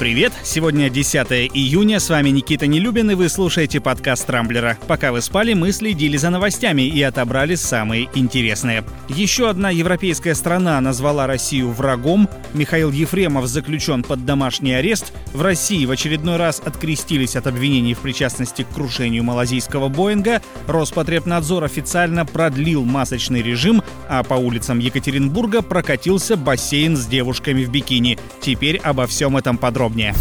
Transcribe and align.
Привет! 0.00 0.32
Сегодня 0.42 0.88
10 0.88 1.26
июня, 1.52 2.00
с 2.00 2.08
вами 2.08 2.30
Никита 2.30 2.66
Нелюбин, 2.66 3.10
и 3.10 3.14
вы 3.14 3.28
слушаете 3.28 3.82
подкаст 3.82 4.30
Рамблера. 4.30 4.78
Пока 4.88 5.12
вы 5.12 5.20
спали, 5.20 5.52
мы 5.52 5.72
следили 5.72 6.16
за 6.16 6.30
новостями 6.30 6.80
и 6.80 7.02
отобрали 7.02 7.54
самые 7.54 8.08
интересные. 8.14 8.82
Еще 9.10 9.50
одна 9.50 9.68
европейская 9.68 10.34
страна 10.34 10.80
назвала 10.80 11.26
Россию 11.26 11.72
врагом, 11.72 12.30
Михаил 12.54 12.90
Ефремов 12.90 13.46
заключен 13.46 14.02
под 14.02 14.24
домашний 14.24 14.72
арест, 14.72 15.12
в 15.34 15.42
России 15.42 15.84
в 15.84 15.90
очередной 15.90 16.38
раз 16.38 16.62
открестились 16.64 17.36
от 17.36 17.46
обвинений 17.46 17.92
в 17.92 17.98
причастности 17.98 18.62
к 18.62 18.74
крушению 18.74 19.22
малазийского 19.24 19.88
Боинга, 19.88 20.40
Роспотребнадзор 20.66 21.64
официально 21.64 22.24
продлил 22.24 22.86
масочный 22.86 23.42
режим, 23.42 23.82
а 24.08 24.22
по 24.22 24.32
улицам 24.32 24.78
Екатеринбурга 24.78 25.60
прокатился 25.60 26.38
бассейн 26.38 26.96
с 26.96 27.04
девушками 27.04 27.64
в 27.64 27.70
бикини. 27.70 28.18
Теперь 28.40 28.78
обо 28.78 29.06
всем 29.06 29.36
этом 29.36 29.58
подробно 29.58 29.89
подробнее. 29.90 30.14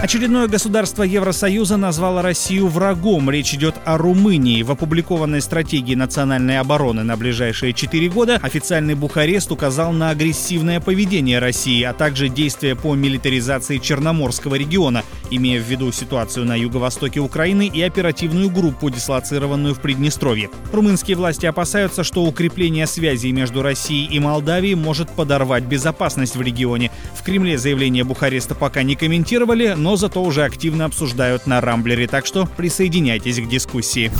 Очередное 0.00 0.48
государство 0.48 1.02
Евросоюза 1.02 1.76
назвало 1.76 2.22
Россию 2.22 2.68
врагом. 2.68 3.30
Речь 3.30 3.52
идет 3.52 3.74
о 3.84 3.98
Румынии. 3.98 4.62
В 4.62 4.70
опубликованной 4.70 5.42
стратегии 5.42 5.94
национальной 5.94 6.58
обороны 6.58 7.02
на 7.02 7.18
ближайшие 7.18 7.74
четыре 7.74 8.08
года 8.08 8.40
официальный 8.40 8.94
Бухарест 8.94 9.52
указал 9.52 9.92
на 9.92 10.08
агрессивное 10.08 10.80
поведение 10.80 11.38
России, 11.38 11.82
а 11.82 11.92
также 11.92 12.30
действия 12.30 12.74
по 12.76 12.94
милитаризации 12.94 13.76
Черноморского 13.76 14.54
региона, 14.54 15.04
имея 15.30 15.60
в 15.60 15.64
виду 15.64 15.90
ситуацию 15.92 16.46
на 16.46 16.56
юго-востоке 16.56 17.20
Украины 17.20 17.66
и 17.66 17.82
оперативную 17.82 18.50
группу, 18.50 18.90
дислоцированную 18.90 19.74
в 19.74 19.80
Приднестровье. 19.80 20.50
Румынские 20.72 21.16
власти 21.16 21.46
опасаются, 21.46 22.04
что 22.04 22.24
укрепление 22.24 22.86
связей 22.86 23.32
между 23.32 23.62
Россией 23.62 24.06
и 24.06 24.18
Молдавией 24.18 24.74
может 24.74 25.10
подорвать 25.10 25.64
безопасность 25.64 26.36
в 26.36 26.42
регионе. 26.42 26.90
В 27.14 27.22
Кремле 27.22 27.58
заявление 27.58 28.04
Бухареста 28.04 28.54
пока 28.54 28.82
не 28.82 28.96
комментировали, 28.96 29.74
но 29.76 29.96
зато 29.96 30.22
уже 30.22 30.44
активно 30.44 30.84
обсуждают 30.84 31.46
на 31.46 31.60
Рамблере, 31.60 32.06
так 32.06 32.26
что 32.26 32.46
присоединяйтесь 32.56 33.40
к 33.40 33.48
дискуссии. 33.48 34.10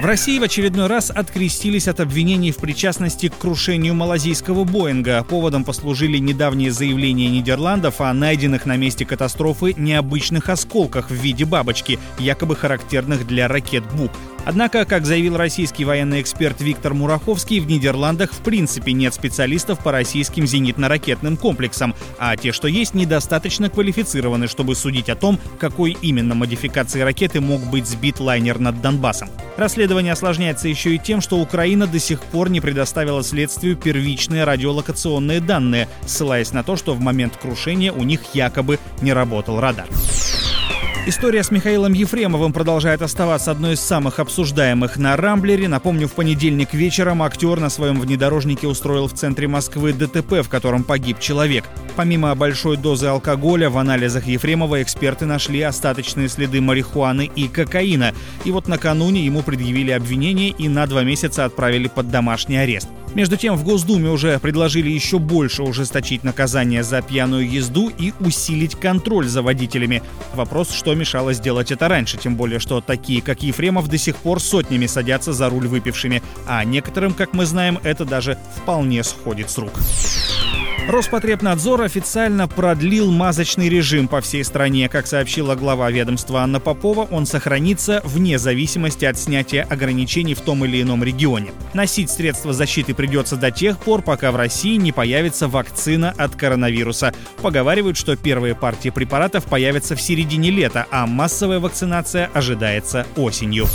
В 0.00 0.04
России 0.04 0.40
в 0.40 0.42
очередной 0.42 0.88
раз 0.88 1.10
открестились 1.10 1.86
от 1.86 2.00
обвинений 2.00 2.50
в 2.50 2.56
причастности 2.56 3.28
к 3.28 3.38
крушению 3.38 3.94
малазийского 3.94 4.64
Боинга. 4.64 5.22
Поводом 5.22 5.62
послужили 5.62 6.18
недавние 6.18 6.72
заявления 6.72 7.28
Нидерландов 7.30 8.00
о 8.00 8.12
найденных 8.12 8.66
на 8.66 8.76
месте 8.76 9.04
катастрофы 9.04 9.74
необычных 9.76 10.48
осколках 10.48 11.08
в 11.08 11.14
виде 11.14 11.44
бабочки, 11.44 12.00
якобы 12.18 12.56
характерных 12.56 13.28
для 13.28 13.46
ракет 13.46 13.84
БУК. 13.92 14.10
Однако, 14.44 14.84
как 14.84 15.06
заявил 15.06 15.36
российский 15.36 15.84
военный 15.84 16.20
эксперт 16.20 16.60
Виктор 16.60 16.94
Мураховский, 16.94 17.60
в 17.60 17.68
Нидерландах 17.68 18.32
в 18.32 18.38
принципе 18.38 18.92
нет 18.92 19.14
специалистов 19.14 19.78
по 19.78 19.92
российским 19.92 20.44
зенитно-ракетным 20.44 21.36
комплексам, 21.36 21.94
а 22.18 22.36
те, 22.36 22.50
что 22.50 22.66
есть, 22.66 22.94
недостаточно 22.94 23.70
квалифицированы, 23.70 24.48
чтобы 24.48 24.74
судить 24.74 25.08
о 25.08 25.14
том, 25.14 25.38
какой 25.60 25.96
именно 26.02 26.34
модификации 26.34 27.02
ракеты 27.02 27.40
мог 27.40 27.62
быть 27.70 27.86
сбит 27.86 28.18
лайнер 28.18 28.58
над 28.58 28.80
Донбассом. 28.80 29.28
Расследование 29.56 30.12
осложняется 30.12 30.68
еще 30.68 30.94
и 30.94 30.98
тем, 30.98 31.20
что 31.20 31.38
Украина 31.38 31.86
до 31.86 31.98
сих 31.98 32.22
пор 32.22 32.48
не 32.48 32.60
предоставила 32.60 33.22
следствию 33.22 33.76
первичные 33.76 34.44
радиолокационные 34.44 35.40
данные, 35.40 35.88
ссылаясь 36.06 36.52
на 36.52 36.62
то, 36.62 36.76
что 36.76 36.94
в 36.94 37.00
момент 37.00 37.36
крушения 37.36 37.92
у 37.92 38.02
них 38.02 38.20
якобы 38.34 38.78
не 39.02 39.12
работал 39.12 39.60
радар. 39.60 39.86
История 41.04 41.42
с 41.42 41.50
Михаилом 41.50 41.94
Ефремовым 41.94 42.52
продолжает 42.52 43.02
оставаться 43.02 43.50
одной 43.50 43.72
из 43.72 43.80
самых 43.80 44.20
обсуждаемых 44.20 44.96
на 44.98 45.16
Рамблере. 45.16 45.66
Напомню, 45.66 46.06
в 46.06 46.12
понедельник 46.12 46.74
вечером 46.74 47.24
актер 47.24 47.58
на 47.58 47.70
своем 47.70 48.00
внедорожнике 48.00 48.68
устроил 48.68 49.08
в 49.08 49.12
центре 49.12 49.48
Москвы 49.48 49.92
ДТП, 49.92 50.44
в 50.44 50.48
котором 50.48 50.84
погиб 50.84 51.18
человек. 51.18 51.64
Помимо 51.96 52.32
большой 52.36 52.76
дозы 52.76 53.06
алкоголя, 53.06 53.68
в 53.68 53.78
анализах 53.78 54.28
Ефремова 54.28 54.80
эксперты 54.80 55.26
нашли 55.26 55.60
остаточные 55.62 56.28
следы 56.28 56.60
марихуаны 56.60 57.28
и 57.34 57.48
кокаина. 57.48 58.14
И 58.44 58.52
вот 58.52 58.68
накануне 58.68 59.26
ему 59.26 59.42
предъявили 59.42 59.90
обвинение 59.90 60.50
и 60.50 60.68
на 60.68 60.86
два 60.86 61.02
месяца 61.02 61.44
отправили 61.44 61.88
под 61.88 62.12
домашний 62.12 62.58
арест. 62.58 62.88
Между 63.14 63.36
тем, 63.36 63.56
в 63.56 63.64
Госдуме 63.64 64.10
уже 64.10 64.38
предложили 64.38 64.88
еще 64.88 65.18
больше 65.18 65.62
ужесточить 65.62 66.24
наказание 66.24 66.82
за 66.82 67.02
пьяную 67.02 67.50
езду 67.50 67.90
и 67.90 68.12
усилить 68.20 68.74
контроль 68.74 69.26
за 69.26 69.42
водителями. 69.42 70.02
Вопрос, 70.34 70.70
что 70.72 70.94
мешало 70.94 71.34
сделать 71.34 71.70
это 71.70 71.88
раньше, 71.88 72.16
тем 72.16 72.36
более, 72.36 72.58
что 72.58 72.80
такие, 72.80 73.20
как 73.20 73.42
Ефремов, 73.42 73.88
до 73.88 73.98
сих 73.98 74.16
пор 74.16 74.40
сотнями 74.40 74.86
садятся 74.86 75.32
за 75.32 75.50
руль 75.50 75.68
выпившими, 75.68 76.22
а 76.46 76.64
некоторым, 76.64 77.12
как 77.12 77.34
мы 77.34 77.44
знаем, 77.44 77.78
это 77.82 78.04
даже 78.04 78.38
вполне 78.56 79.04
сходит 79.04 79.50
с 79.50 79.58
рук. 79.58 79.78
Роспотребнадзор 80.88 81.82
официально 81.82 82.48
продлил 82.48 83.10
масочный 83.10 83.68
режим 83.68 84.08
по 84.08 84.20
всей 84.20 84.44
стране. 84.44 84.88
Как 84.88 85.06
сообщила 85.06 85.54
глава 85.54 85.90
ведомства 85.90 86.40
Анна 86.40 86.60
Попова, 86.60 87.06
он 87.10 87.24
сохранится 87.24 88.00
вне 88.04 88.38
зависимости 88.38 89.04
от 89.04 89.16
снятия 89.16 89.64
ограничений 89.68 90.34
в 90.34 90.40
том 90.40 90.64
или 90.64 90.82
ином 90.82 91.04
регионе. 91.04 91.52
Носить 91.72 92.10
средства 92.10 92.52
защиты 92.52 92.94
придется 92.94 93.36
до 93.36 93.50
тех 93.50 93.78
пор, 93.78 94.02
пока 94.02 94.32
в 94.32 94.36
России 94.36 94.76
не 94.76 94.92
появится 94.92 95.46
вакцина 95.48 96.14
от 96.16 96.34
коронавируса. 96.34 97.14
Поговаривают, 97.40 97.96
что 97.96 98.16
первые 98.16 98.54
партии 98.54 98.90
препаратов 98.90 99.44
появятся 99.44 99.94
в 99.94 100.00
середине 100.00 100.50
лета, 100.50 100.86
а 100.90 101.06
массовая 101.06 101.60
вакцинация 101.60 102.28
ожидается 102.34 103.06
осенью. 103.16 103.66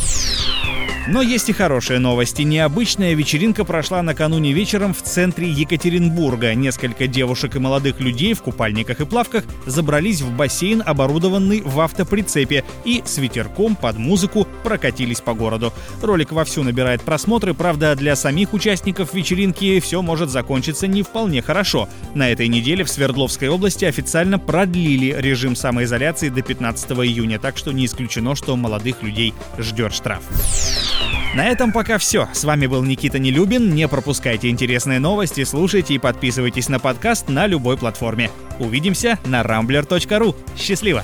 Но 1.10 1.22
есть 1.22 1.48
и 1.48 1.54
хорошие 1.54 2.00
новости. 2.00 2.42
Необычная 2.42 3.14
вечеринка 3.14 3.64
прошла 3.64 4.04
накануне 4.04 4.52
вечером 4.52 4.94
в 4.94 5.02
центре 5.02 5.48
Екатеринбурга. 5.50 6.54
Несколько 6.54 7.08
девушек 7.08 7.56
и 7.56 7.60
молодых 7.60 8.02
людей 8.02 8.34
в 8.34 8.42
купальниках 8.42 9.00
и 9.00 9.06
плавках 9.06 9.46
забрались 9.66 10.20
в 10.20 10.36
бассейн, 10.36 10.84
оборудованный 10.86 11.62
в 11.62 11.80
автоприцепе, 11.80 12.66
и 12.84 13.02
с 13.06 13.20
ветерком 13.20 13.78
под 13.78 13.98
музыку 13.98 14.46
прокатились 14.64 15.22
по 15.22 15.34
городу. 15.34 15.72
Ролик 16.02 16.34
вовсю 16.34 16.64
набирает 16.64 17.02
просмотры, 17.02 17.54
правда, 17.54 17.96
для 17.96 18.18
самих 18.18 18.54
участников 18.54 19.14
вечеринки 19.14 19.80
все 19.80 20.02
может 20.02 20.30
закончиться 20.30 20.88
не 20.88 21.04
вполне 21.04 21.42
хорошо. 21.42 21.88
На 22.16 22.30
этой 22.30 22.50
неделе 22.50 22.84
в 22.84 22.90
Свердловской 22.90 23.48
области 23.48 23.86
официально 23.86 24.40
продлили 24.40 25.16
режим 25.18 25.56
самоизоляции 25.56 26.28
до 26.28 26.42
15 26.42 26.92
июня, 26.92 27.40
так 27.40 27.56
что 27.56 27.72
не 27.72 27.86
исключено, 27.86 28.36
что 28.36 28.58
молодых 28.58 29.04
людей 29.04 29.34
ждет 29.58 29.94
штраф. 29.94 30.24
На 31.36 31.46
этом 31.46 31.72
пока 31.72 31.98
все. 31.98 32.28
С 32.34 32.44
вами 32.44 32.68
был 32.68 32.84
Никита 32.84 33.20
Нелюбин. 33.20 33.74
Не 33.74 33.88
пропускайте 33.88 34.50
интересные 34.50 35.00
новости, 35.00 35.44
слушайте 35.44 35.94
и 35.94 36.00
подписывайтесь 36.00 36.70
на 36.70 36.80
подкаст 36.80 37.30
на 37.30 37.46
любой 37.48 37.78
платформе. 37.78 38.32
Увидимся 38.60 39.20
на 39.26 39.42
rambler.ru. 39.42 40.36
Счастливо! 40.58 41.04